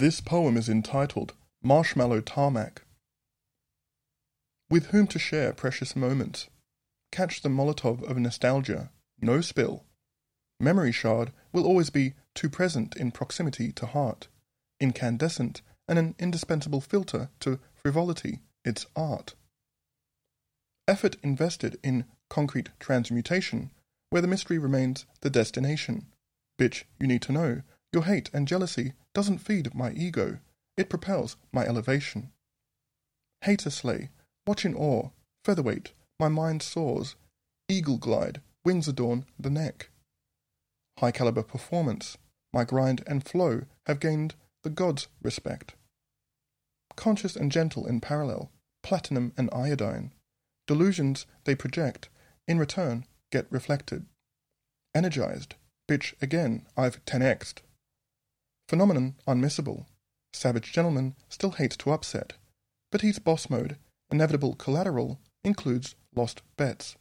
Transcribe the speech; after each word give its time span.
This 0.00 0.22
poem 0.22 0.56
is 0.56 0.70
entitled 0.70 1.34
Marshmallow 1.62 2.22
Tarmac. 2.22 2.80
With 4.70 4.86
whom 4.86 5.06
to 5.08 5.18
share 5.18 5.52
precious 5.52 5.94
moments. 5.94 6.48
Catch 7.12 7.42
the 7.42 7.50
Molotov 7.50 8.02
of 8.04 8.16
nostalgia, 8.16 8.90
no 9.20 9.42
spill. 9.42 9.84
Memory 10.58 10.90
shard 10.90 11.32
will 11.52 11.66
always 11.66 11.90
be 11.90 12.14
too 12.34 12.48
present 12.48 12.96
in 12.96 13.10
proximity 13.10 13.72
to 13.72 13.84
heart, 13.84 14.28
incandescent 14.80 15.60
and 15.86 15.98
an 15.98 16.14
indispensable 16.18 16.80
filter 16.80 17.28
to 17.40 17.60
frivolity, 17.74 18.40
its 18.64 18.86
art. 18.96 19.34
Effort 20.88 21.16
invested 21.22 21.78
in 21.82 22.06
concrete 22.30 22.70
transmutation, 22.78 23.70
where 24.08 24.22
the 24.22 24.28
mystery 24.28 24.56
remains 24.56 25.04
the 25.20 25.28
destination. 25.28 26.06
Bitch, 26.58 26.84
you 26.98 27.06
need 27.06 27.20
to 27.20 27.32
know 27.32 27.60
your 27.92 28.04
hate 28.04 28.30
and 28.32 28.46
jealousy 28.46 28.92
doesn't 29.14 29.38
feed 29.38 29.74
my 29.74 29.90
ego, 29.92 30.38
it 30.76 30.88
propels 30.88 31.36
my 31.52 31.64
elevation. 31.64 32.30
Hater 33.42 33.70
slay, 33.70 34.10
watch 34.46 34.64
in 34.64 34.74
awe, 34.74 35.10
featherweight, 35.44 35.92
my 36.18 36.28
mind 36.28 36.62
soars, 36.62 37.16
eagle 37.68 37.98
glide, 37.98 38.40
wings 38.64 38.86
adorn 38.86 39.24
the 39.38 39.50
neck. 39.50 39.90
High 40.98 41.10
caliber 41.10 41.42
performance, 41.42 42.18
my 42.52 42.64
grind 42.64 43.02
and 43.06 43.24
flow 43.24 43.62
have 43.86 44.00
gained 44.00 44.34
the 44.62 44.70
gods' 44.70 45.08
respect. 45.22 45.74
Conscious 46.96 47.36
and 47.36 47.50
gentle 47.50 47.86
in 47.86 48.00
parallel, 48.00 48.50
platinum 48.82 49.32
and 49.36 49.48
iodine, 49.52 50.12
delusions 50.66 51.26
they 51.44 51.54
project, 51.54 52.08
in 52.46 52.58
return 52.58 53.04
get 53.32 53.46
reflected. 53.50 54.06
Energized, 54.94 55.54
bitch 55.88 56.14
again, 56.20 56.66
I've 56.76 57.04
10x'd. 57.04 57.62
Phenomenon 58.70 59.16
unmissable. 59.26 59.86
Savage 60.32 60.72
gentleman 60.72 61.16
still 61.28 61.50
hates 61.50 61.76
to 61.78 61.90
upset, 61.90 62.34
but 62.92 63.00
he's 63.00 63.18
boss 63.18 63.50
mode. 63.50 63.76
Inevitable 64.12 64.54
collateral 64.54 65.18
includes 65.42 65.96
lost 66.14 66.42
bets. 66.56 66.94